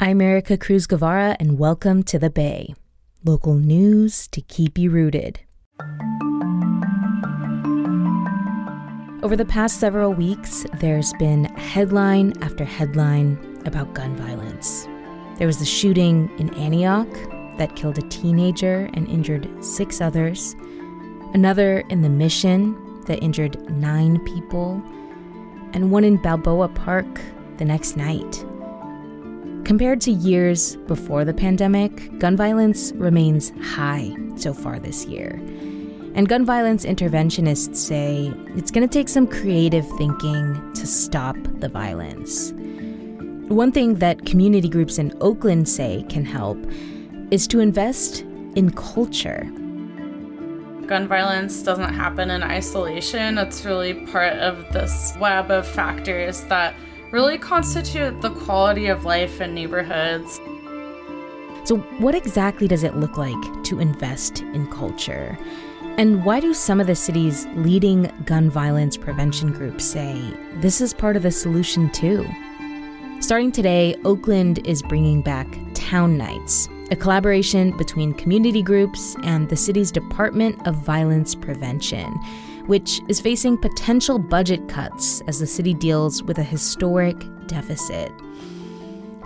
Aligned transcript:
I'm 0.00 0.18
Ericka 0.18 0.60
Cruz 0.60 0.88
Guevarra, 0.88 1.36
and 1.38 1.56
welcome 1.56 2.02
to 2.02 2.18
The 2.18 2.28
Bay. 2.28 2.74
Local 3.24 3.54
news 3.54 4.26
to 4.28 4.40
keep 4.40 4.76
you 4.76 4.90
rooted. 4.90 5.38
Over 9.22 9.36
the 9.36 9.46
past 9.48 9.78
several 9.78 10.12
weeks, 10.12 10.66
there's 10.80 11.12
been 11.14 11.44
headline 11.54 12.32
after 12.42 12.64
headline 12.64 13.38
about 13.66 13.94
gun 13.94 14.16
violence. 14.16 14.88
There 15.38 15.46
was 15.46 15.60
the 15.60 15.64
shooting 15.64 16.28
in 16.38 16.52
Antioch 16.54 17.12
that 17.58 17.76
killed 17.76 17.98
a 17.98 18.08
teenager 18.08 18.90
and 18.94 19.08
injured 19.08 19.48
six 19.64 20.00
others, 20.00 20.56
another 21.34 21.84
in 21.88 22.02
the 22.02 22.08
Mission 22.08 23.00
that 23.04 23.22
injured 23.22 23.70
nine 23.70 24.18
people, 24.24 24.82
and 25.72 25.92
one 25.92 26.02
in 26.02 26.16
Balboa 26.16 26.68
Park 26.68 27.20
the 27.58 27.64
next 27.64 27.96
night. 27.96 28.44
Compared 29.64 29.98
to 30.02 30.10
years 30.10 30.76
before 30.86 31.24
the 31.24 31.32
pandemic, 31.32 32.18
gun 32.18 32.36
violence 32.36 32.92
remains 32.92 33.50
high 33.62 34.14
so 34.36 34.52
far 34.52 34.78
this 34.78 35.06
year. 35.06 35.40
And 36.14 36.28
gun 36.28 36.44
violence 36.44 36.84
interventionists 36.84 37.76
say 37.76 38.30
it's 38.56 38.70
going 38.70 38.86
to 38.86 38.92
take 38.92 39.08
some 39.08 39.26
creative 39.26 39.88
thinking 39.96 40.72
to 40.74 40.86
stop 40.86 41.36
the 41.60 41.70
violence. 41.70 42.52
One 43.48 43.72
thing 43.72 43.94
that 43.96 44.26
community 44.26 44.68
groups 44.68 44.98
in 44.98 45.16
Oakland 45.22 45.66
say 45.66 46.04
can 46.10 46.26
help 46.26 46.58
is 47.30 47.48
to 47.48 47.60
invest 47.60 48.20
in 48.56 48.70
culture. 48.70 49.50
Gun 50.86 51.08
violence 51.08 51.62
doesn't 51.62 51.94
happen 51.94 52.30
in 52.30 52.42
isolation. 52.42 53.38
It's 53.38 53.64
really 53.64 53.94
part 54.08 54.34
of 54.34 54.70
this 54.74 55.14
web 55.18 55.50
of 55.50 55.66
factors 55.66 56.42
that 56.44 56.74
really 57.14 57.38
constitute 57.38 58.20
the 58.22 58.30
quality 58.30 58.88
of 58.88 59.04
life 59.04 59.40
in 59.40 59.54
neighborhoods. 59.54 60.40
So, 61.62 61.76
what 61.98 62.16
exactly 62.16 62.66
does 62.66 62.82
it 62.82 62.96
look 62.96 63.16
like 63.16 63.62
to 63.66 63.78
invest 63.78 64.40
in 64.40 64.66
culture? 64.66 65.38
And 65.96 66.24
why 66.24 66.40
do 66.40 66.52
some 66.52 66.80
of 66.80 66.88
the 66.88 66.96
city's 66.96 67.46
leading 67.54 68.10
gun 68.24 68.50
violence 68.50 68.96
prevention 68.96 69.52
groups 69.52 69.84
say 69.84 70.20
this 70.56 70.80
is 70.80 70.92
part 70.92 71.14
of 71.14 71.22
the 71.22 71.30
solution 71.30 71.88
too? 71.90 72.26
Starting 73.20 73.52
today, 73.52 73.94
Oakland 74.04 74.66
is 74.66 74.82
bringing 74.82 75.22
back 75.22 75.46
Town 75.72 76.18
Nights, 76.18 76.68
a 76.90 76.96
collaboration 76.96 77.76
between 77.76 78.12
community 78.14 78.60
groups 78.60 79.14
and 79.22 79.48
the 79.48 79.56
city's 79.56 79.92
Department 79.92 80.66
of 80.66 80.74
Violence 80.74 81.36
Prevention 81.36 82.12
which 82.66 83.00
is 83.08 83.20
facing 83.20 83.58
potential 83.58 84.18
budget 84.18 84.68
cuts 84.68 85.20
as 85.28 85.38
the 85.38 85.46
city 85.46 85.74
deals 85.74 86.22
with 86.22 86.38
a 86.38 86.42
historic 86.42 87.16
deficit. 87.46 88.12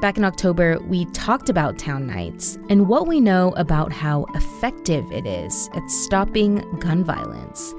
Back 0.00 0.16
in 0.16 0.24
October, 0.24 0.78
we 0.86 1.06
talked 1.06 1.48
about 1.48 1.78
Town 1.78 2.06
Nights 2.06 2.56
and 2.68 2.88
what 2.88 3.08
we 3.08 3.20
know 3.20 3.52
about 3.56 3.92
how 3.92 4.26
effective 4.34 5.10
it 5.10 5.26
is 5.26 5.68
at 5.74 5.90
stopping 5.90 6.58
gun 6.78 7.02
violence. 7.02 7.74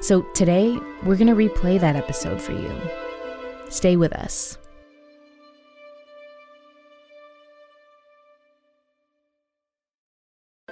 So 0.00 0.22
today, 0.34 0.78
we're 1.04 1.16
going 1.16 1.28
to 1.28 1.34
replay 1.34 1.78
that 1.80 1.96
episode 1.96 2.40
for 2.40 2.52
you. 2.52 2.72
Stay 3.68 3.96
with 3.96 4.12
us. 4.12 4.58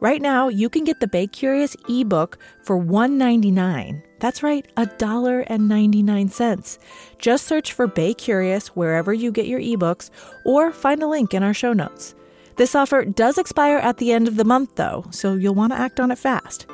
Right 0.00 0.20
now, 0.20 0.48
you 0.48 0.68
can 0.68 0.82
get 0.84 1.00
the 1.00 1.06
Bay 1.06 1.26
Curious 1.26 1.74
ebook 1.88 2.38
for 2.62 2.78
$1.99. 2.78 4.02
That's 4.20 4.42
right, 4.42 4.66
$1.99. 4.76 6.78
Just 7.18 7.46
search 7.46 7.72
for 7.72 7.86
Bay 7.86 8.12
Curious 8.14 8.68
wherever 8.68 9.14
you 9.14 9.32
get 9.32 9.46
your 9.46 9.60
ebooks 9.60 10.10
or 10.44 10.72
find 10.72 11.02
a 11.02 11.06
link 11.06 11.34
in 11.34 11.42
our 11.42 11.54
show 11.54 11.72
notes. 11.72 12.14
This 12.56 12.74
offer 12.74 13.04
does 13.04 13.38
expire 13.38 13.78
at 13.78 13.98
the 13.98 14.12
end 14.12 14.28
of 14.28 14.36
the 14.36 14.44
month, 14.44 14.76
though, 14.76 15.06
so 15.10 15.34
you'll 15.34 15.54
want 15.54 15.72
to 15.72 15.78
act 15.78 16.00
on 16.00 16.10
it 16.10 16.18
fast. 16.18 16.66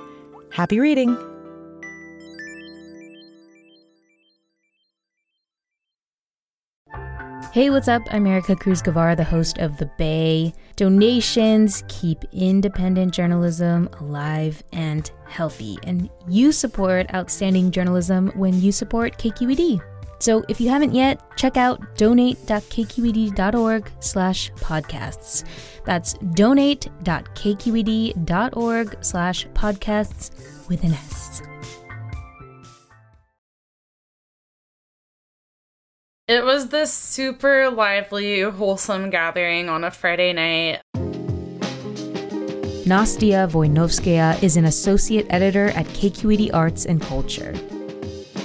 Happy 0.53 0.81
reading! 0.81 1.17
Hey, 7.53 7.69
what's 7.69 7.89
up? 7.89 8.03
I'm 8.13 8.27
Ericka 8.27 8.61
Cruz 8.61 8.81
Guevarra, 8.81 9.17
the 9.17 9.25
host 9.25 9.59
of 9.59 9.77
The 9.79 9.91
Bay. 9.99 10.55
Donations 10.81 11.85
keep 11.89 12.25
independent 12.33 13.13
journalism 13.13 13.91
alive 14.01 14.65
and 14.73 15.11
healthy, 15.27 15.77
and 15.83 16.09
you 16.27 16.53
support 16.53 17.13
outstanding 17.13 17.71
journalism 17.71 18.29
when 18.29 18.59
you 18.63 18.73
support 18.73 19.19
KQED. 19.19 19.83
So 20.21 20.43
if 20.49 20.59
you 20.59 20.71
haven't 20.71 20.95
yet, 20.95 21.21
check 21.37 21.59
out 21.59 21.99
donate.kqed.org 21.99 23.93
slash 24.01 24.51
podcasts. 24.53 25.45
That's 25.85 26.15
donate.kqed.org 26.15 28.97
slash 29.03 29.47
podcasts 29.49 30.69
with 30.71 30.83
an 30.83 30.95
S. 30.95 31.43
It 36.31 36.45
was 36.45 36.69
this 36.69 36.93
super 36.93 37.71
lively, 37.71 38.43
wholesome 38.43 39.11
gathering 39.11 39.69
on 39.69 39.83
a 39.83 39.91
Friday 39.91 40.33
night. 40.33 40.81
Nastia 42.87 43.51
Voynovskaya 43.51 44.41
is 44.41 44.57
an 44.57 44.65
associate 44.65 45.27
editor 45.29 45.71
at 45.71 45.87
KQED 45.87 46.51
Arts 46.55 46.87
and 46.87 47.03
Culture. 47.03 47.53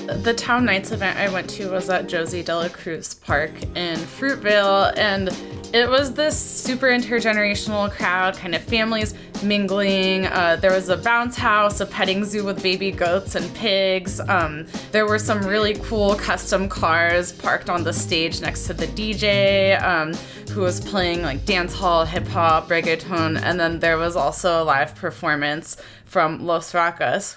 The 0.05 0.35
Town 0.35 0.65
Nights 0.65 0.91
event 0.91 1.17
I 1.17 1.29
went 1.29 1.49
to 1.51 1.71
was 1.71 1.89
at 1.89 2.07
Josie 2.07 2.43
De 2.43 2.55
La 2.55 2.69
Cruz 2.69 3.15
Park 3.15 3.51
in 3.75 3.97
Fruitvale, 3.97 4.95
and 4.97 5.29
it 5.73 5.89
was 5.89 6.13
this 6.13 6.37
super 6.37 6.87
intergenerational 6.87 7.89
crowd, 7.89 8.37
kind 8.37 8.53
of 8.53 8.61
families 8.61 9.15
mingling. 9.41 10.27
Uh, 10.27 10.57
there 10.57 10.71
was 10.71 10.89
a 10.89 10.97
bounce 10.97 11.35
house, 11.35 11.79
a 11.79 11.87
petting 11.87 12.23
zoo 12.23 12.45
with 12.45 12.61
baby 12.61 12.91
goats 12.91 13.33
and 13.33 13.53
pigs. 13.55 14.19
Um, 14.19 14.67
there 14.91 15.07
were 15.07 15.19
some 15.19 15.41
really 15.41 15.73
cool 15.73 16.13
custom 16.15 16.69
cars 16.69 17.31
parked 17.31 17.69
on 17.69 17.83
the 17.83 17.93
stage 17.93 18.41
next 18.41 18.67
to 18.67 18.73
the 18.73 18.87
DJ, 18.87 19.81
um, 19.81 20.13
who 20.51 20.61
was 20.61 20.79
playing 20.79 21.23
like 21.23 21.45
dance 21.45 21.73
hall, 21.73 22.05
hip 22.05 22.27
hop, 22.27 22.69
reggaeton, 22.69 23.41
and 23.41 23.59
then 23.59 23.79
there 23.79 23.97
was 23.97 24.15
also 24.15 24.61
a 24.61 24.63
live 24.63 24.93
performance 24.95 25.77
from 26.05 26.45
Los 26.45 26.71
Rakas, 26.71 27.35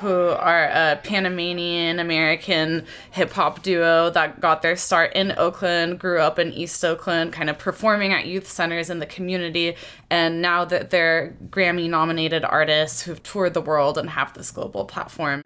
who 0.00 0.28
are 0.30 0.64
a 0.64 1.00
Panamanian 1.02 1.98
American 1.98 2.84
hip 3.12 3.32
hop 3.32 3.62
duo 3.62 4.10
that 4.10 4.40
got 4.40 4.62
their 4.62 4.76
start 4.76 5.12
in 5.14 5.32
Oakland, 5.36 5.98
grew 6.00 6.18
up 6.18 6.38
in 6.38 6.52
East 6.52 6.84
Oakland, 6.84 7.32
kind 7.32 7.48
of 7.48 7.58
performing 7.58 8.12
at 8.12 8.26
youth 8.26 8.48
centers 8.48 8.90
in 8.90 8.98
the 8.98 9.06
community. 9.06 9.76
And 10.10 10.40
now 10.42 10.64
that 10.64 10.90
they're 10.90 11.34
Grammy 11.50 11.88
nominated 11.88 12.44
artists 12.44 13.02
who've 13.02 13.22
toured 13.22 13.54
the 13.54 13.60
world 13.60 13.98
and 13.98 14.10
have 14.10 14.34
this 14.34 14.50
global 14.50 14.84
platform. 14.84 15.42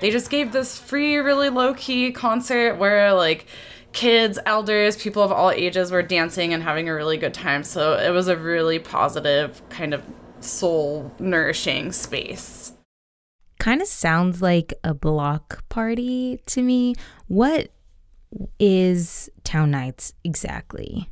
They 0.00 0.10
just 0.10 0.30
gave 0.30 0.52
this 0.52 0.78
free, 0.78 1.16
really 1.16 1.48
low 1.48 1.74
key 1.74 2.12
concert 2.12 2.76
where, 2.76 3.12
like, 3.14 3.46
kids, 3.92 4.38
elders, 4.46 4.96
people 4.96 5.22
of 5.22 5.32
all 5.32 5.50
ages 5.50 5.90
were 5.90 6.02
dancing 6.02 6.52
and 6.52 6.62
having 6.62 6.88
a 6.88 6.94
really 6.94 7.16
good 7.16 7.34
time. 7.34 7.64
So 7.64 7.94
it 7.94 8.10
was 8.10 8.28
a 8.28 8.36
really 8.36 8.78
positive, 8.78 9.60
kind 9.70 9.94
of 9.94 10.04
soul 10.40 11.12
nourishing 11.18 11.92
space. 11.92 12.72
Kind 13.58 13.82
of 13.82 13.88
sounds 13.88 14.40
like 14.40 14.72
a 14.84 14.94
block 14.94 15.68
party 15.68 16.40
to 16.46 16.62
me. 16.62 16.94
What 17.26 17.70
is 18.60 19.28
Town 19.42 19.70
Nights 19.70 20.12
exactly? 20.22 21.08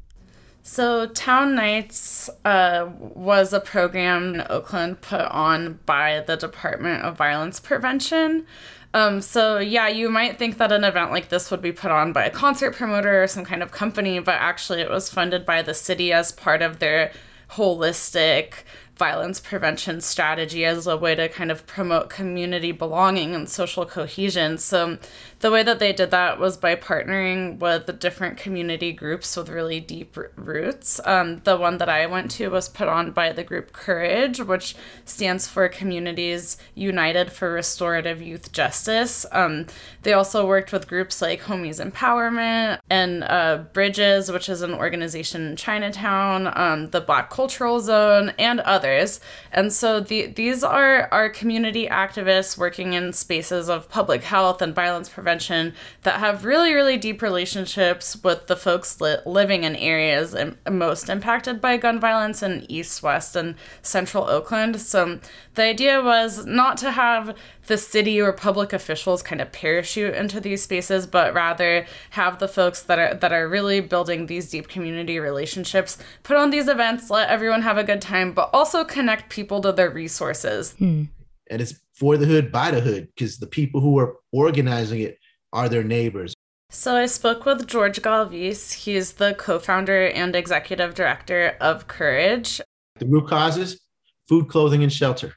So, 0.68 1.06
Town 1.06 1.54
Nights 1.54 2.28
uh, 2.44 2.90
was 2.98 3.52
a 3.52 3.60
program 3.60 4.34
in 4.34 4.46
Oakland 4.50 5.00
put 5.00 5.20
on 5.20 5.78
by 5.86 6.24
the 6.26 6.36
Department 6.36 7.04
of 7.04 7.16
Violence 7.16 7.60
Prevention. 7.60 8.44
Um, 8.92 9.20
so, 9.20 9.58
yeah, 9.58 9.86
you 9.86 10.10
might 10.10 10.40
think 10.40 10.58
that 10.58 10.72
an 10.72 10.82
event 10.82 11.12
like 11.12 11.28
this 11.28 11.52
would 11.52 11.62
be 11.62 11.70
put 11.70 11.92
on 11.92 12.12
by 12.12 12.24
a 12.24 12.30
concert 12.30 12.74
promoter 12.74 13.22
or 13.22 13.28
some 13.28 13.44
kind 13.44 13.62
of 13.62 13.70
company, 13.70 14.18
but 14.18 14.34
actually, 14.40 14.80
it 14.80 14.90
was 14.90 15.08
funded 15.08 15.46
by 15.46 15.62
the 15.62 15.72
city 15.72 16.12
as 16.12 16.32
part 16.32 16.62
of 16.62 16.80
their 16.80 17.12
holistic 17.52 18.64
violence 18.96 19.38
prevention 19.38 20.00
strategy 20.00 20.64
as 20.64 20.86
a 20.86 20.96
way 20.96 21.14
to 21.14 21.28
kind 21.28 21.52
of 21.52 21.66
promote 21.66 22.08
community 22.10 22.72
belonging 22.72 23.36
and 23.36 23.48
social 23.48 23.86
cohesion. 23.86 24.58
So, 24.58 24.98
the 25.40 25.50
way 25.50 25.62
that 25.62 25.78
they 25.78 25.92
did 25.92 26.10
that 26.12 26.38
was 26.38 26.56
by 26.56 26.74
partnering 26.74 27.58
with 27.58 27.98
different 28.00 28.38
community 28.38 28.90
groups 28.92 29.36
with 29.36 29.50
really 29.50 29.80
deep 29.80 30.16
roots. 30.34 30.98
Um, 31.04 31.40
the 31.44 31.58
one 31.58 31.76
that 31.76 31.90
I 31.90 32.06
went 32.06 32.30
to 32.32 32.48
was 32.48 32.70
put 32.70 32.88
on 32.88 33.10
by 33.10 33.32
the 33.32 33.44
group 33.44 33.72
CURYJ, 33.72 34.46
which 34.46 34.74
stands 35.04 35.46
for 35.46 35.68
Communities 35.68 36.56
United 36.74 37.30
for 37.30 37.52
Restorative 37.52 38.22
Youth 38.22 38.50
Justice. 38.50 39.26
Um, 39.30 39.66
they 40.02 40.14
also 40.14 40.46
worked 40.46 40.72
with 40.72 40.88
groups 40.88 41.20
like 41.20 41.42
Homies 41.42 41.84
Empowerment 41.84 42.78
and 42.88 43.22
uh, 43.24 43.64
Bridges, 43.74 44.32
which 44.32 44.48
is 44.48 44.62
an 44.62 44.72
organization 44.72 45.48
in 45.48 45.56
Chinatown, 45.56 46.50
um, 46.56 46.90
the 46.90 47.00
Black 47.02 47.28
Cultural 47.28 47.80
Zone, 47.80 48.32
and 48.38 48.60
others. 48.60 49.20
And 49.52 49.70
so 49.70 50.00
the, 50.00 50.28
these 50.28 50.64
are 50.64 51.08
our 51.12 51.28
community 51.28 51.88
activists 51.88 52.56
working 52.56 52.94
in 52.94 53.12
spaces 53.12 53.68
of 53.68 53.90
public 53.90 54.22
health 54.22 54.62
and 54.62 54.74
violence 54.74 55.10
prevention 55.10 55.25
prevention 55.26 55.74
that 56.04 56.20
have 56.20 56.44
really, 56.44 56.72
really 56.72 56.96
deep 56.96 57.20
relationships 57.20 58.16
with 58.22 58.46
the 58.46 58.54
folks 58.54 59.00
li- 59.00 59.16
living 59.26 59.64
in 59.64 59.74
areas 59.74 60.36
most 60.70 61.08
impacted 61.08 61.60
by 61.60 61.76
gun 61.76 61.98
violence 61.98 62.44
in 62.44 62.64
East, 62.68 63.02
West, 63.02 63.34
and 63.34 63.56
Central 63.82 64.22
Oakland. 64.28 64.80
So 64.80 65.18
the 65.54 65.64
idea 65.64 66.00
was 66.00 66.46
not 66.46 66.76
to 66.78 66.92
have 66.92 67.36
the 67.66 67.76
city 67.76 68.20
or 68.20 68.32
public 68.32 68.72
officials 68.72 69.20
kind 69.20 69.40
of 69.40 69.50
parachute 69.50 70.14
into 70.14 70.38
these 70.40 70.62
spaces, 70.62 71.08
but 71.08 71.34
rather 71.34 71.84
have 72.10 72.38
the 72.38 72.46
folks 72.46 72.82
that 72.82 72.98
are 73.00 73.14
that 73.14 73.32
are 73.32 73.48
really 73.48 73.80
building 73.80 74.26
these 74.26 74.48
deep 74.50 74.68
community 74.68 75.18
relationships 75.18 75.98
put 76.22 76.36
on 76.36 76.50
these 76.50 76.68
events, 76.68 77.10
let 77.10 77.28
everyone 77.28 77.62
have 77.62 77.78
a 77.78 77.82
good 77.82 78.00
time, 78.00 78.32
but 78.32 78.48
also 78.52 78.84
connect 78.84 79.28
people 79.28 79.60
to 79.62 79.72
their 79.72 79.90
resources. 79.90 80.74
Hmm. 80.78 81.04
And 81.50 81.60
it's 81.60 81.74
for 81.96 82.16
the 82.16 82.26
hood 82.26 82.52
by 82.52 82.70
the 82.70 82.80
hood 82.80 83.08
because 83.08 83.38
the 83.38 83.46
people 83.46 83.80
who 83.80 83.98
are 83.98 84.16
organizing 84.32 85.00
it 85.00 85.18
are 85.52 85.68
their 85.68 85.82
neighbors. 85.82 86.34
So 86.70 86.96
I 86.96 87.06
spoke 87.06 87.44
with 87.44 87.66
George 87.66 88.02
Galvis. 88.02 88.72
He's 88.72 89.14
the 89.14 89.34
co-founder 89.34 90.08
and 90.08 90.36
executive 90.36 90.94
director 90.94 91.56
of 91.60 91.88
CURYJ. 91.88 92.60
The 92.98 93.06
root 93.06 93.28
causes: 93.28 93.80
food, 94.28 94.48
clothing, 94.48 94.82
and 94.82 94.92
shelter. 94.92 95.34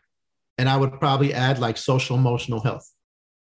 And 0.58 0.68
I 0.68 0.76
would 0.76 1.00
probably 1.00 1.34
add 1.34 1.60
like 1.60 1.78
social 1.78 2.18
emotional 2.18 2.60
health. 2.60 2.92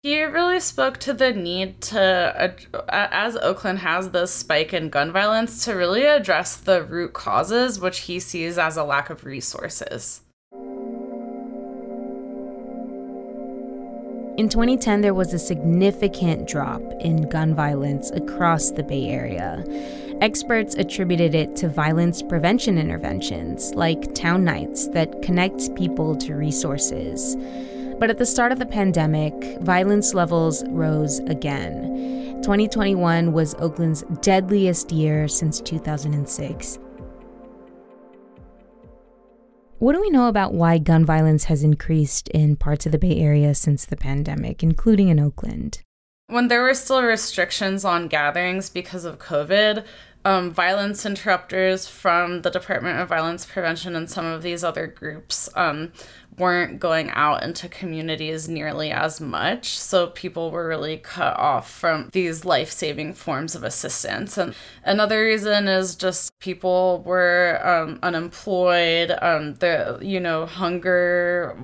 He 0.01 0.23
really 0.23 0.59
spoke 0.59 0.97
to 0.99 1.13
the 1.13 1.33
need 1.33 1.81
to, 1.81 2.55
as 2.89 3.35
Oakland 3.37 3.79
has 3.79 4.11
this 4.11 4.31
spike 4.31 4.73
in 4.73 4.89
gun 4.89 5.11
violence, 5.11 5.65
to 5.65 5.73
really 5.73 6.05
address 6.05 6.55
the 6.55 6.83
root 6.83 7.13
causes, 7.13 7.79
which 7.79 7.99
he 8.01 8.19
sees 8.19 8.57
as 8.57 8.77
a 8.77 8.83
lack 8.83 9.09
of 9.09 9.25
resources. 9.25 10.21
In 14.37 14.49
2010, 14.49 14.99
there 14.99 15.13
was 15.13 15.33
a 15.33 15.39
significant 15.39 16.45
drop 16.45 16.81
in 16.99 17.29
gun 17.29 17.55
violence 17.55 18.11
across 18.11 18.71
the 18.71 18.83
Bay 18.83 19.07
Area. 19.07 19.63
Experts 20.19 20.75
attributed 20.75 21.33
it 21.33 21.55
to 21.55 21.69
violence 21.69 22.21
prevention 22.21 22.77
interventions 22.77 23.73
like 23.75 24.13
town 24.13 24.43
nights 24.43 24.89
that 24.89 25.21
connect 25.21 25.73
people 25.75 26.17
to 26.17 26.35
resources. 26.35 27.37
But 27.97 28.09
at 28.09 28.17
the 28.17 28.25
start 28.25 28.51
of 28.51 28.59
the 28.59 28.65
pandemic, 28.65 29.33
violence 29.61 30.13
levels 30.13 30.65
rose 30.67 31.19
again. 31.19 32.41
2021 32.41 33.31
was 33.31 33.55
Oakland's 33.55 34.03
deadliest 34.21 34.91
year 34.91 35.29
since 35.29 35.61
2006. 35.61 36.77
What 39.85 39.93
do 39.93 40.01
we 40.01 40.09
know 40.09 40.27
about 40.27 40.51
why 40.51 40.79
gun 40.79 41.05
violence 41.05 41.43
has 41.43 41.61
increased 41.61 42.27
in 42.29 42.55
parts 42.55 42.87
of 42.87 42.91
the 42.91 42.97
Bay 42.97 43.19
Area 43.19 43.53
since 43.53 43.85
the 43.85 43.95
pandemic, 43.95 44.63
including 44.63 45.09
in 45.09 45.19
Oakland? 45.19 45.83
When 46.25 46.47
there 46.47 46.63
were 46.63 46.73
still 46.73 47.03
restrictions 47.03 47.85
on 47.85 48.07
gatherings 48.07 48.71
because 48.71 49.05
of 49.05 49.19
COVID, 49.19 49.85
um, 50.25 50.49
violence 50.49 51.05
interrupters 51.05 51.87
from 51.87 52.41
the 52.41 52.49
Department 52.49 52.99
of 52.99 53.09
Violence 53.09 53.45
Prevention 53.45 53.95
and 53.95 54.09
some 54.09 54.25
of 54.25 54.41
these 54.41 54.63
other 54.63 54.87
groups 54.87 55.49
um, 55.55 55.93
weren't 56.37 56.79
going 56.79 57.09
out 57.11 57.43
into 57.43 57.69
communities 57.69 58.47
nearly 58.47 58.91
as 58.91 59.21
much. 59.21 59.77
So 59.77 60.07
people 60.07 60.51
were 60.51 60.67
really 60.67 60.97
cut 60.97 61.37
off 61.37 61.69
from 61.69 62.09
these 62.11 62.45
life 62.45 62.71
saving 62.71 63.13
forms 63.13 63.55
of 63.55 63.63
assistance. 63.63 64.37
And 64.37 64.55
another 64.83 65.23
reason 65.23 65.67
is 65.67 65.95
just 65.95 66.37
people 66.39 67.03
were 67.05 67.61
um, 67.63 67.99
unemployed. 68.03 69.15
Um, 69.21 69.55
the, 69.55 69.99
you 70.01 70.19
know, 70.19 70.45
hunger 70.45 71.55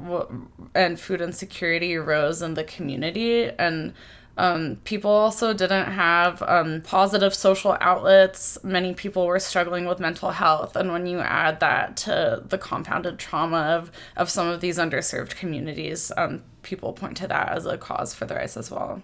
and 0.74 1.00
food 1.00 1.22
insecurity 1.22 1.98
rose 1.98 2.42
in 2.42 2.54
the 2.54 2.64
community. 2.64 3.50
And 3.58 3.94
um, 4.42 4.78
people 4.86 5.12
also 5.12 5.54
didn't 5.54 5.92
have 5.92 6.42
um, 6.42 6.82
positive 6.82 7.36
social 7.36 7.78
outlets. 7.80 8.58
Many 8.64 8.96
people 8.96 9.28
were 9.28 9.38
struggling 9.38 9.86
with 9.86 10.00
mental 10.00 10.32
health. 10.32 10.76
And 10.76 10.92
when 10.92 11.06
you 11.06 11.20
add 11.20 11.60
that 11.60 11.96
to 11.98 12.42
the 12.44 12.58
compounded 12.58 13.20
trauma 13.20 13.60
of, 13.78 13.92
of 14.18 14.32
some 14.32 14.48
of 14.48 14.60
these 14.60 14.80
underserved 14.80 15.36
communities, 15.36 16.12
um, 16.18 16.42
people 16.64 16.92
point 16.92 17.18
to 17.18 17.28
that 17.28 17.50
as 17.50 17.68
a 17.68 17.78
cause 17.78 18.16
for 18.16 18.26
the 18.26 18.34
rise 18.34 18.58
as 18.58 18.72
well. 18.72 19.04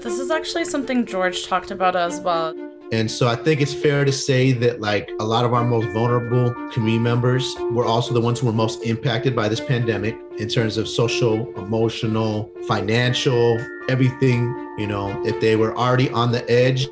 This 0.00 0.20
is 0.20 0.30
actually 0.30 0.66
something 0.66 1.04
George 1.04 1.44
talked 1.44 1.72
about 1.72 1.96
as 1.96 2.20
well. 2.20 2.54
And 2.92 3.10
so 3.10 3.26
I 3.26 3.34
think 3.34 3.60
it's 3.60 3.74
fair 3.74 4.04
to 4.04 4.12
say 4.12 4.52
that 4.52 4.80
like 4.80 5.10
a 5.18 5.24
lot 5.24 5.44
of 5.44 5.52
our 5.52 5.64
most 5.64 5.88
vulnerable 5.88 6.54
community 6.70 7.00
members 7.00 7.52
were 7.72 7.84
also 7.84 8.14
the 8.14 8.20
ones 8.20 8.38
who 8.38 8.46
were 8.46 8.52
most 8.52 8.80
impacted 8.84 9.34
by 9.34 9.48
this 9.48 9.60
pandemic 9.60 10.16
in 10.38 10.48
terms 10.48 10.76
of 10.76 10.88
social, 10.88 11.52
emotional, 11.58 12.50
financial, 12.66 13.58
everything, 13.88 14.54
you 14.78 14.86
know, 14.86 15.20
if 15.26 15.40
they 15.40 15.56
were 15.56 15.76
already 15.76 16.08
on 16.10 16.30
the 16.30 16.48
edge, 16.50 16.88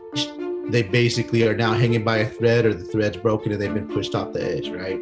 they 0.68 0.82
basically 0.82 1.46
are 1.46 1.54
now 1.54 1.72
hanging 1.72 2.02
by 2.02 2.18
a 2.18 2.28
thread 2.28 2.66
or 2.66 2.74
the 2.74 2.84
thread's 2.84 3.16
broken 3.16 3.52
and 3.52 3.62
they've 3.62 3.72
been 3.72 3.88
pushed 3.88 4.16
off 4.16 4.32
the 4.32 4.42
edge, 4.42 4.68
right? 4.70 5.00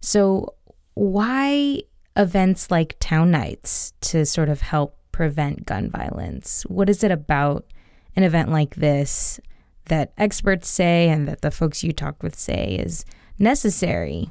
So 0.00 0.54
why 0.94 1.82
events 2.16 2.70
like 2.70 2.96
town 2.98 3.30
nights 3.30 3.92
to 4.00 4.24
sort 4.24 4.48
of 4.48 4.62
help 4.62 4.96
prevent 5.12 5.66
gun 5.66 5.90
violence? 5.90 6.62
What 6.62 6.88
is 6.88 7.04
it 7.04 7.10
about 7.10 7.66
an 8.16 8.22
event 8.22 8.50
like 8.50 8.76
this 8.76 9.38
that 9.88 10.12
experts 10.16 10.68
say 10.68 11.08
and 11.08 11.26
that 11.28 11.42
the 11.42 11.50
folks 11.50 11.82
you 11.82 11.92
talked 11.92 12.22
with 12.22 12.38
say 12.38 12.76
is 12.76 13.04
necessary? 13.38 14.30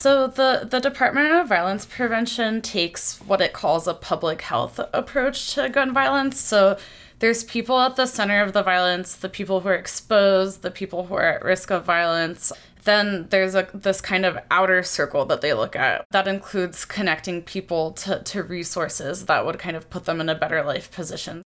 So 0.00 0.26
the 0.26 0.66
the 0.68 0.80
Department 0.80 1.30
of 1.32 1.48
Violence 1.48 1.84
Prevention 1.84 2.62
takes 2.62 3.18
what 3.20 3.42
it 3.42 3.52
calls 3.52 3.86
a 3.86 3.92
public 3.92 4.40
health 4.42 4.80
approach 4.94 5.54
to 5.54 5.68
gun 5.68 5.92
violence. 5.92 6.40
So 6.40 6.78
there's 7.18 7.44
people 7.44 7.78
at 7.78 7.96
the 7.96 8.06
center 8.06 8.42
of 8.42 8.54
the 8.54 8.62
violence, 8.62 9.14
the 9.14 9.28
people 9.28 9.60
who 9.60 9.68
are 9.68 9.74
exposed, 9.74 10.62
the 10.62 10.70
people 10.70 11.06
who 11.06 11.14
are 11.14 11.34
at 11.34 11.44
risk 11.44 11.70
of 11.70 11.84
violence, 11.84 12.50
then 12.84 13.26
there's 13.28 13.54
a 13.54 13.68
this 13.74 14.00
kind 14.00 14.24
of 14.24 14.38
outer 14.50 14.82
circle 14.82 15.26
that 15.26 15.42
they 15.42 15.52
look 15.52 15.76
at 15.76 16.06
that 16.12 16.26
includes 16.26 16.84
connecting 16.84 17.42
people 17.42 17.92
to, 17.92 18.22
to 18.22 18.42
resources 18.42 19.26
that 19.26 19.44
would 19.44 19.58
kind 19.58 19.76
of 19.76 19.90
put 19.90 20.06
them 20.06 20.20
in 20.20 20.30
a 20.30 20.34
better 20.34 20.62
life 20.62 20.90
position 20.90 21.42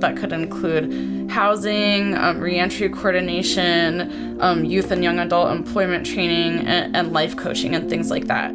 That 0.00 0.16
could 0.16 0.32
include 0.32 1.30
housing, 1.30 2.14
um, 2.16 2.40
reentry 2.40 2.88
coordination, 2.88 4.38
um, 4.40 4.64
youth 4.64 4.90
and 4.90 5.04
young 5.04 5.18
adult 5.18 5.52
employment 5.52 6.06
training, 6.06 6.66
and, 6.66 6.96
and 6.96 7.12
life 7.12 7.36
coaching, 7.36 7.74
and 7.74 7.88
things 7.88 8.10
like 8.10 8.26
that. 8.26 8.50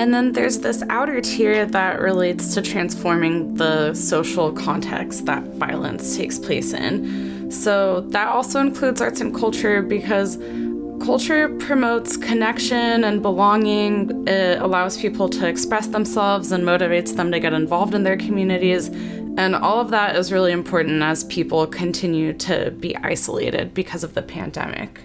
And 0.00 0.14
then 0.14 0.32
there's 0.32 0.60
this 0.60 0.82
outer 0.88 1.20
tier 1.20 1.66
that 1.66 2.00
relates 2.00 2.54
to 2.54 2.62
transforming 2.62 3.54
the 3.54 3.92
social 3.92 4.52
context 4.52 5.26
that 5.26 5.44
violence 5.54 6.16
takes 6.16 6.38
place 6.38 6.72
in. 6.72 7.50
So 7.50 8.02
that 8.10 8.28
also 8.28 8.60
includes 8.60 9.02
arts 9.02 9.20
and 9.20 9.34
culture 9.34 9.82
because 9.82 10.38
culture 11.04 11.48
promotes 11.58 12.16
connection 12.16 13.04
and 13.04 13.20
belonging. 13.20 14.26
It 14.28 14.62
allows 14.62 14.96
people 14.96 15.28
to 15.30 15.48
express 15.48 15.88
themselves 15.88 16.52
and 16.52 16.62
motivates 16.62 17.16
them 17.16 17.32
to 17.32 17.40
get 17.40 17.52
involved 17.52 17.94
in 17.94 18.04
their 18.04 18.16
communities. 18.16 18.88
And 19.36 19.54
all 19.54 19.80
of 19.80 19.90
that 19.90 20.16
is 20.16 20.32
really 20.32 20.52
important 20.52 21.02
as 21.02 21.24
people 21.24 21.66
continue 21.66 22.32
to 22.34 22.70
be 22.72 22.96
isolated 22.96 23.72
because 23.72 24.04
of 24.04 24.14
the 24.14 24.22
pandemic. 24.22 25.00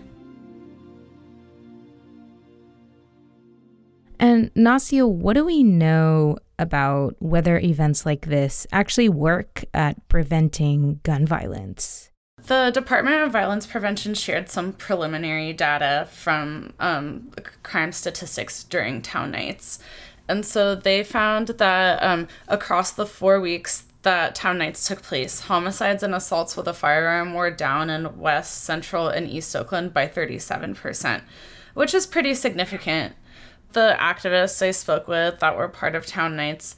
And 4.20 4.54
Nastia, 4.54 5.10
what 5.10 5.34
do 5.34 5.46
we 5.46 5.64
know 5.64 6.38
about 6.58 7.16
whether 7.20 7.60
events 7.60 8.06
like 8.06 8.28
this 8.28 8.66
actually 8.72 9.10
work 9.10 9.66
at 9.74 10.08
preventing 10.08 11.00
gun 11.04 11.26
violence? 11.26 12.12
The 12.48 12.70
Department 12.72 13.24
of 13.24 13.32
Violence 13.32 13.66
Prevention 13.66 14.14
shared 14.14 14.50
some 14.50 14.74
preliminary 14.74 15.52
data 15.52 16.08
from 16.12 16.74
um, 16.80 17.32
crime 17.64 17.92
statistics 17.92 18.64
during 18.64 19.02
town 19.02 19.32
nights. 19.32 19.80
And 20.28 20.46
so 20.46 20.76
they 20.76 21.04
found 21.04 21.48
that 21.48 22.04
um, 22.04 22.28
across 22.48 22.92
the 22.92 23.06
four 23.06 23.40
weeks 23.40 23.86
that 24.06 24.36
town 24.36 24.60
nights 24.60 24.88
took 24.88 25.02
place, 25.02 25.42
homicides 25.42 26.04
and 26.04 26.14
assaults 26.14 26.56
with 26.56 26.68
a 26.68 26.74
firearm 26.74 27.34
were 27.34 27.50
down 27.50 27.90
in 27.90 28.20
West, 28.20 28.64
Central, 28.64 29.08
and 29.10 29.28
East 29.28 29.56
Oakland 29.56 29.96
by 29.96 30.08
37%, 30.08 31.24
which 31.74 31.94
is 31.94 32.06
pretty 32.06 32.36
significant. 32.36 33.16
The 33.74 33.98
activists 34.00 34.62
I 34.66 34.70
spoke 34.72 35.08
with 35.08 35.40
that 35.40 35.58
were 35.58 35.68
part 35.68 35.96
of 35.96 36.06
Town 36.06 36.36
Nights 36.36 36.76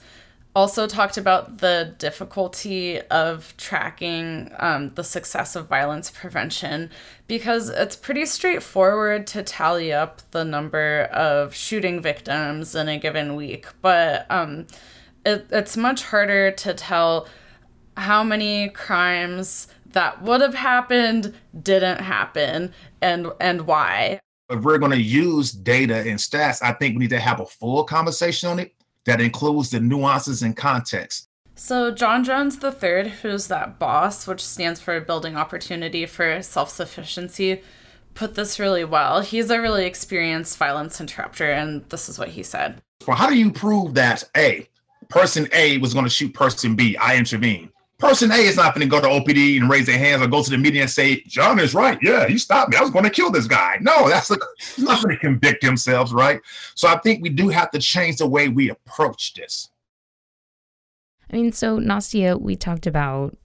also 0.55 0.87
talked 0.87 1.17
about 1.17 1.57
the 1.57 1.93
difficulty 1.99 3.01
of 3.01 3.53
tracking 3.57 4.49
um, 4.57 4.89
the 4.95 5.03
success 5.03 5.55
of 5.55 5.67
violence 5.67 6.09
prevention 6.09 6.89
because 7.27 7.67
it's 7.69 7.97
pretty 7.97 8.25
straightforward 8.25 9.27
to 9.27 9.43
tally 9.43 9.91
up 9.91 10.21
the 10.31 10.45
number 10.45 11.03
of 11.11 11.53
shooting 11.53 12.01
victims 12.01 12.73
in 12.73 12.87
a 12.87 12.97
given 12.97 13.35
week, 13.35 13.67
but 13.81 14.25
um, 14.31 14.65
it, 15.27 15.47
it's 15.51 15.77
much 15.77 16.03
harder 16.03 16.51
to 16.51 16.73
tell 16.73 17.27
how 17.95 18.23
many 18.23 18.69
crimes 18.69 19.67
that 19.91 20.21
would 20.21 20.41
have 20.41 20.55
happened 20.55 21.33
didn't 21.61 22.01
happen 22.01 22.73
and 23.01 23.27
and 23.39 23.61
why 23.67 24.19
if 24.49 24.63
we're 24.63 24.77
going 24.77 24.91
to 24.91 25.01
use 25.01 25.51
data 25.51 25.97
and 25.97 26.17
stats, 26.17 26.63
I 26.63 26.71
think 26.73 26.95
we 26.95 26.99
need 26.99 27.09
to 27.09 27.19
have 27.19 27.39
a 27.39 27.45
full 27.45 27.83
conversation 27.83 28.49
on 28.49 28.59
it 28.59 28.73
that 29.05 29.19
includes 29.21 29.71
the 29.71 29.79
nuances 29.79 30.41
and 30.41 30.55
context. 30.55 31.29
So, 31.55 31.91
John 31.91 32.23
Jones 32.23 32.63
III, 32.63 33.09
who's 33.09 33.47
that 33.47 33.79
boss, 33.79 34.27
which 34.27 34.45
stands 34.45 34.79
for 34.79 34.99
Building 35.01 35.35
Opportunity 35.35 36.05
for 36.05 36.41
Self 36.43 36.69
Sufficiency, 36.69 37.61
put 38.13 38.35
this 38.35 38.59
really 38.59 38.85
well. 38.85 39.21
He's 39.21 39.49
a 39.49 39.59
really 39.59 39.85
experienced 39.85 40.57
violence 40.57 41.01
interrupter, 41.01 41.51
and 41.51 41.87
this 41.89 42.09
is 42.09 42.19
what 42.19 42.29
he 42.29 42.43
said. 42.43 42.81
Well, 43.07 43.17
how 43.17 43.29
do 43.29 43.37
you 43.37 43.51
prove 43.51 43.95
that 43.95 44.23
A, 44.35 44.67
person 45.09 45.47
A 45.53 45.77
was 45.77 45.93
going 45.93 46.05
to 46.05 46.09
shoot 46.09 46.33
person 46.33 46.75
B? 46.75 46.97
I 46.97 47.17
intervene. 47.17 47.71
Person 47.97 48.31
A 48.31 48.35
is 48.35 48.55
not 48.55 48.75
going 48.75 48.87
to 48.87 48.89
go 48.89 49.01
to 49.01 49.07
OPD 49.07 49.59
and 49.59 49.69
raise 49.69 49.87
their 49.87 49.97
hands 49.97 50.21
or 50.21 50.27
go 50.27 50.43
to 50.43 50.49
the 50.49 50.57
media 50.57 50.81
and 50.83 50.89
say, 50.89 51.21
John 51.21 51.59
is 51.59 51.73
right. 51.73 51.97
Yeah, 52.01 52.27
he 52.27 52.37
stopped 52.37 52.69
me. 52.69 52.77
I 52.77 52.81
was 52.81 52.91
going 52.91 53.05
to 53.05 53.09
kill 53.09 53.31
this 53.31 53.47
guy. 53.47 53.77
No, 53.81 54.07
that's 54.07 54.27
the, 54.27 54.39
he's 54.75 54.85
not 54.85 55.03
going 55.03 55.15
to 55.15 55.19
convict 55.19 55.63
themselves, 55.63 56.13
right? 56.13 56.39
So 56.75 56.87
I 56.87 56.99
think 56.99 57.23
we 57.23 57.29
do 57.29 57.49
have 57.49 57.71
to 57.71 57.79
change 57.79 58.17
the 58.17 58.27
way 58.27 58.49
we 58.49 58.69
approach 58.69 59.33
this. 59.33 59.69
I 61.31 61.37
mean, 61.37 61.51
so 61.51 61.79
Nastia, 61.79 62.39
we 62.39 62.55
talked 62.55 62.85
about 62.85 63.35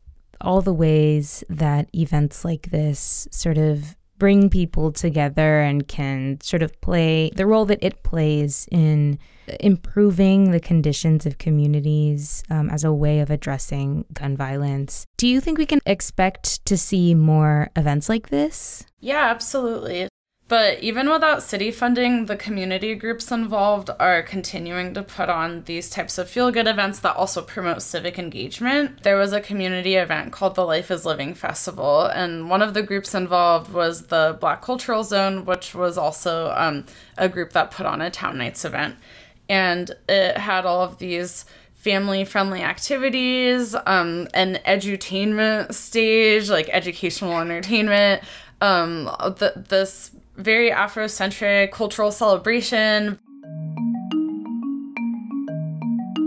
all 0.43 0.61
the 0.61 0.75
ways 0.75 1.43
that 1.49 1.89
events 1.95 2.45
like 2.45 2.71
this 2.71 3.27
sort 3.31 3.57
of 3.57 3.97
bring 4.19 4.49
people 4.51 4.93
together 4.93 5.61
and 5.61 5.89
can 5.89 6.41
sort 6.41 6.63
of 6.63 6.81
play 6.81 7.31
the 7.35 7.47
role 7.47 7.65
that 7.67 7.83
it 7.83 8.03
plays 8.03 8.69
in 8.71 9.19
improving 9.61 10.51
the 10.51 10.61
conditions 10.61 11.27
of 11.27 11.39
communities 11.39 12.43
um, 12.51 12.71
as 12.71 12.85
a 12.85 12.93
way 12.93 13.21
of 13.21 13.31
addressing 13.31 14.05
gun 14.13 14.37
violence. 14.37 15.07
Do 15.17 15.27
you 15.27 15.41
think 15.41 15.59
we 15.59 15.67
can 15.67 15.81
expect 15.87 16.65
to 16.67 16.77
see 16.77 17.15
more 17.15 17.71
events 17.77 18.09
like 18.09 18.29
this? 18.29 18.85
Yeah, 19.01 19.25
absolutely. 19.25 20.09
But 20.53 20.83
even 20.83 21.09
without 21.09 21.43
city 21.43 21.71
funding, 21.71 22.27
the 22.27 22.37
community 22.37 22.95
groups 22.95 23.33
involved 23.33 23.89
are 23.99 24.23
continuing 24.23 24.93
to 24.93 25.03
put 25.03 25.31
on 25.31 25.63
these 25.65 25.89
types 25.89 26.19
of 26.19 26.29
feel 26.29 26.51
good 26.51 26.67
events 26.67 26.99
that 26.99 27.17
also 27.17 27.41
promote 27.41 27.81
civic 27.81 28.19
engagement. 28.19 29.03
There 29.03 29.17
was 29.17 29.33
a 29.33 29.41
community 29.41 29.95
event 29.95 30.31
called 30.31 30.55
the 30.55 30.67
Life 30.67 30.91
is 30.91 31.07
Living 31.07 31.33
Festival, 31.33 32.05
and 32.05 32.51
one 32.51 32.61
of 32.61 32.75
the 32.75 32.83
groups 32.83 33.15
involved 33.15 33.73
was 33.73 34.09
the 34.09 34.37
Black 34.43 34.61
Cultural 34.61 35.05
Zone, 35.05 35.47
which 35.47 35.75
was 35.75 35.97
also 35.97 36.53
um, 36.55 36.85
a 37.17 37.31
group 37.31 37.53
that 37.55 37.71
put 37.71 37.87
on 37.87 38.03
a 38.03 38.11
Town 38.11 38.37
Nights 38.37 38.67
event. 38.67 38.97
And 39.49 39.91
it 40.07 40.37
had 40.37 40.67
all 40.67 40.83
of 40.83 40.99
these 40.99 41.47
family 41.77 42.27
friendly 42.27 42.61
activities, 42.61 43.75
um, 43.87 44.29
an 44.35 44.59
edutainment 44.67 45.73
stage, 45.73 46.51
like 46.51 46.69
educational 46.69 47.41
entertainment. 47.41 48.23
Um, 48.61 49.11
th- 49.39 49.55
this 49.57 50.11
very 50.37 50.71
Afrocentric 50.71 51.73
cultural 51.73 52.11
celebration. 52.11 53.19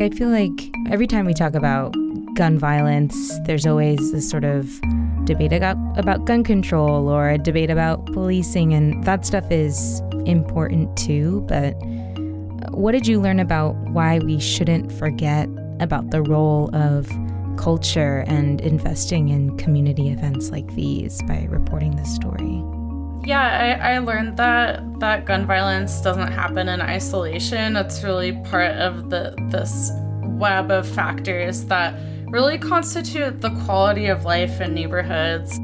I 0.02 0.10
feel 0.10 0.30
like 0.30 0.52
every 0.92 1.08
time 1.08 1.26
we 1.26 1.34
talk 1.34 1.56
about 1.56 1.96
gun 2.36 2.60
violence, 2.60 3.40
there's 3.46 3.66
always 3.66 4.12
this 4.12 4.30
sort 4.30 4.44
of 4.44 4.70
debate 5.26 5.54
about, 5.54 5.78
about 5.98 6.26
gun 6.26 6.44
control 6.44 7.10
or 7.10 7.30
a 7.30 7.38
debate 7.38 7.70
about 7.70 8.06
policing, 8.08 8.74
and 8.74 9.04
that 9.06 9.26
stuff 9.26 9.50
is 9.50 10.02
important 10.26 10.96
too. 10.98 11.46
But 11.48 11.74
what 12.72 12.92
did 12.92 13.08
you 13.08 13.22
learn 13.22 13.40
about 13.40 13.76
why 13.92 14.20
we 14.20 14.40
shouldn't 14.40 14.92
forget 14.92 15.48
about 15.80 16.12
the 16.12 16.22
role 16.22 16.70
of 16.76 17.10
culture 17.58 18.26
and 18.28 18.60
investing 18.62 19.30
in 19.30 19.58
community 19.58 20.10
events 20.10 20.50
like 20.50 20.68
these 20.76 21.22
by 21.24 21.48
reporting 21.50 21.96
this 21.96 22.14
story? 22.14 22.75
Yeah, 23.24 23.79
I, 23.81 23.95
I 23.95 23.98
learned 24.00 24.38
that 24.38 24.81
that 25.00 25.25
gun 25.25 25.45
violence 25.45 26.01
doesn't 26.01 26.31
happen 26.31 26.69
in 26.69 26.81
isolation. 26.81 27.75
It's 27.75 28.03
really 28.03 28.34
part 28.43 28.72
of 28.75 29.10
the 29.10 29.36
this 29.50 29.91
web 30.22 30.72
of 30.72 30.88
factors 30.88 31.65
that 31.65 31.95
really 32.27 32.57
constitute 32.57 33.41
the 33.41 33.51
quality 33.65 34.07
of 34.07 34.25
life 34.25 34.62
in 34.62 34.74
neighborhoods. 34.74 35.60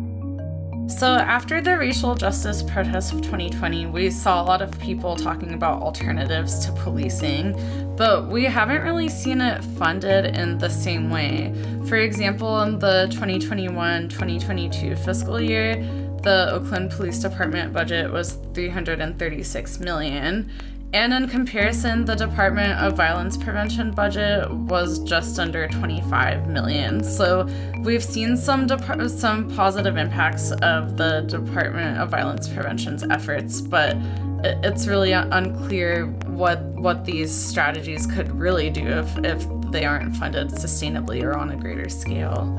So, 0.88 1.08
after 1.08 1.62
the 1.62 1.78
racial 1.78 2.16
justice 2.16 2.62
protests 2.62 3.14
of 3.14 3.22
2020, 3.22 3.86
we 3.86 4.10
saw 4.10 4.42
a 4.42 4.46
lot 4.46 4.62
of 4.62 4.78
people 4.80 5.16
talking 5.16 5.54
about 5.54 5.82
alternatives 5.82 6.66
to 6.66 6.74
policing, 6.74 7.56
but 7.96 8.28
we 8.28 8.44
haven't 8.44 8.82
really 8.82 9.08
seen 9.08 9.40
it 9.40 9.64
funded 9.80 10.36
in 10.36 10.58
the 10.58 10.70
same 10.70 11.10
way. 11.10 11.54
For 11.88 11.96
example, 11.96 12.62
in 12.64 12.78
the 12.78 13.08
2021 13.12 14.10
2022 14.10 14.96
fiscal 14.98 15.40
year, 15.40 15.76
the 16.24 16.52
Oakland 16.52 16.92
Police 16.92 17.20
Department 17.20 17.74
budget 17.74 18.12
was 18.12 18.38
336 18.54 19.80
million. 19.80 20.52
And 20.94 21.14
in 21.14 21.30
comparison, 21.30 22.04
the 22.04 22.16
Department 22.16 22.74
of 22.80 22.98
Violence 22.98 23.38
Prevention 23.38 23.92
budget 23.92 24.52
was 24.52 25.00
just 25.00 25.40
under 25.40 25.68
25 25.70 26.50
million. 26.50 27.02
So 27.02 27.48
we've 27.84 28.04
seen 28.04 28.36
some 28.36 28.68
some 29.08 29.50
positive 29.56 29.96
impacts 29.96 30.52
of 30.52 30.98
the 30.98 31.22
Department 31.22 31.98
of 31.98 32.10
Violence 32.10 32.50
Prevention's 32.50 33.04
efforts, 33.04 33.62
but 33.62 33.96
it's 34.44 34.86
really 34.86 35.14
unclear 35.14 36.08
what 36.28 36.62
what 36.62 37.06
these 37.06 37.34
strategies 37.34 38.06
could 38.06 38.30
really 38.38 38.70
do 38.70 38.86
if, 38.86 39.18
if 39.24 39.46
they 39.72 39.86
aren't 39.86 40.16
funded 40.18 40.50
sustainably 40.50 41.24
or 41.24 41.38
on 41.38 41.52
a 41.52 41.56
greater 41.56 41.88
scale. 41.88 42.58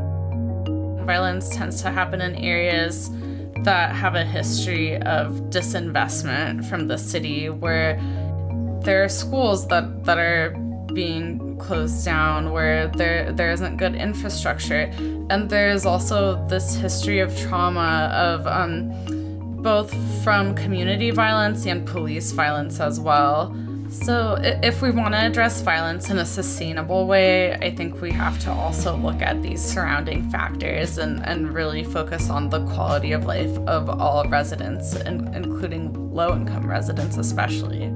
Violence 1.05 1.51
tends 1.51 1.83
to 1.83 1.91
happen 1.91 2.23
in 2.23 2.35
areas 2.37 3.11
that 3.65 3.95
have 3.95 4.15
a 4.15 4.25
history 4.25 4.97
of 5.03 5.51
disinvestment 5.51 6.65
from 6.65 6.89
the 6.89 6.99
city 6.99 7.49
where 7.49 8.01
there 8.83 9.05
are 9.05 9.09
schools 9.09 9.69
that, 9.69 10.05
that 10.05 10.19
are 10.19 10.51
being 10.93 11.57
closed 11.59 12.05
down 12.05 12.53
where 12.53 12.89
there 12.89 13.33
there 13.33 13.51
isn't 13.51 13.77
good 13.79 13.95
infrastructure. 13.95 14.91
And 15.31 15.49
there's 15.49 15.87
also 15.87 16.45
this 16.49 16.75
history 16.75 17.21
of 17.21 17.37
trauma 17.39 18.11
of 18.13 18.47
um, 18.47 18.91
both 19.63 19.95
from 20.23 20.55
community 20.55 21.11
violence 21.11 21.67
and 21.67 21.87
police 21.87 22.33
violence 22.33 22.81
as 22.81 23.01
well 23.01 23.55
So, 23.93 24.39
if 24.41 24.81
we 24.81 24.91
want 24.91 25.13
to 25.13 25.19
address 25.19 25.61
violence 25.61 26.09
in 26.09 26.17
a 26.17 26.25
sustainable 26.25 27.07
way, 27.07 27.53
I 27.55 27.71
think 27.71 28.01
we 28.01 28.11
have 28.11 28.39
to 28.41 28.51
also 28.51 28.97
look 28.97 29.21
at 29.21 29.43
these 29.43 29.63
surrounding 29.63 30.31
factors 30.31 30.97
and, 30.97 31.25
and 31.27 31.53
really 31.53 31.85
focus 31.85 32.31
on 32.31 32.49
the 32.49 32.65
quality 32.69 33.13
of 33.13 33.27
life 33.27 33.55
of 33.69 33.91
all 33.91 34.25
residents, 34.31 34.95
including 34.95 35.93
low 36.13 36.35
income 36.35 36.67
residents, 36.67 37.19
especially. 37.19 37.93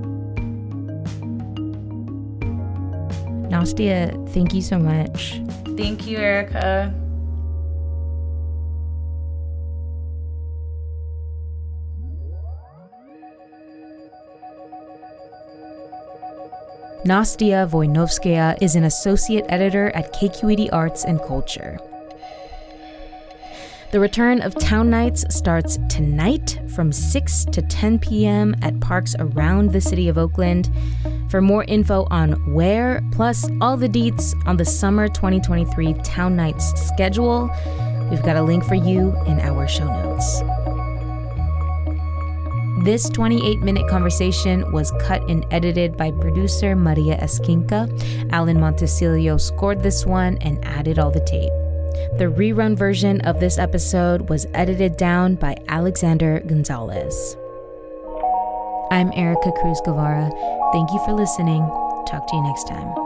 Nastia, 3.48 4.28
thank 4.34 4.52
you 4.52 4.60
so 4.60 4.78
much. 4.78 5.40
Thank 5.76 6.06
you, 6.06 6.18
Ericka. 6.18 7.05
Nastia 17.06 17.70
Voynovskaya 17.70 18.60
is 18.60 18.74
an 18.74 18.82
associate 18.82 19.44
editor 19.48 19.90
at 19.94 20.12
KQED 20.12 20.70
Arts 20.72 21.04
and 21.04 21.22
Culture. 21.22 21.78
The 23.92 24.00
return 24.00 24.40
of 24.40 24.58
Town 24.58 24.90
Nights 24.90 25.24
starts 25.32 25.78
tonight 25.88 26.58
from 26.74 26.90
6 26.90 27.44
to 27.52 27.62
10 27.62 28.00
p.m. 28.00 28.56
at 28.60 28.80
parks 28.80 29.14
around 29.20 29.70
the 29.70 29.80
city 29.80 30.08
of 30.08 30.18
Oakland. 30.18 30.68
For 31.28 31.40
more 31.40 31.62
info 31.68 32.08
on 32.10 32.32
where, 32.52 33.04
plus 33.12 33.48
all 33.60 33.76
the 33.76 33.88
deets 33.88 34.34
on 34.44 34.56
the 34.56 34.64
summer 34.64 35.06
2023 35.06 35.94
Town 36.02 36.34
Nights 36.34 36.72
schedule, 36.88 37.48
we've 38.10 38.24
got 38.24 38.36
a 38.36 38.42
link 38.42 38.64
for 38.64 38.74
you 38.74 39.16
in 39.26 39.38
our 39.38 39.68
show 39.68 39.86
notes. 39.86 40.42
This 42.86 43.08
28 43.08 43.62
minute 43.62 43.88
conversation 43.88 44.70
was 44.70 44.92
cut 45.00 45.28
and 45.28 45.44
edited 45.50 45.96
by 45.96 46.12
producer 46.12 46.76
Maria 46.76 47.18
Esquinca. 47.18 47.90
Alan 48.30 48.58
Montecillo 48.58 49.40
scored 49.40 49.82
this 49.82 50.06
one 50.06 50.38
and 50.40 50.64
added 50.64 51.00
all 51.00 51.10
the 51.10 51.18
tape. 51.18 51.50
The 52.16 52.32
rerun 52.32 52.76
version 52.76 53.20
of 53.22 53.40
this 53.40 53.58
episode 53.58 54.28
was 54.28 54.46
edited 54.54 54.96
down 54.96 55.34
by 55.34 55.56
Alexander 55.66 56.38
Gonzalez. 56.46 57.36
I'm 58.92 59.10
Ericka 59.10 59.52
Cruz 59.60 59.80
Guevarra. 59.84 60.30
Thank 60.72 60.92
you 60.92 61.04
for 61.04 61.12
listening. 61.12 61.66
Talk 62.06 62.28
to 62.28 62.36
you 62.36 62.42
next 62.44 62.68
time. 62.68 63.05